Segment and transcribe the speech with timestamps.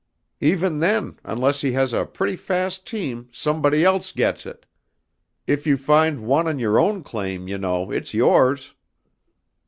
[0.39, 4.65] Even then, unless he has a pretty fast team somebody else gets it.
[5.45, 8.73] If you find one on your claim, you know, it's yours."